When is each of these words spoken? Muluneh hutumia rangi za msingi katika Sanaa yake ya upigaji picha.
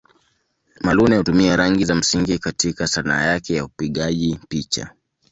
Muluneh 0.83 1.17
hutumia 1.19 1.55
rangi 1.55 1.85
za 1.85 1.95
msingi 1.95 2.39
katika 2.39 2.87
Sanaa 2.87 3.21
yake 3.21 3.55
ya 3.55 3.65
upigaji 3.65 4.39
picha. 4.49 4.91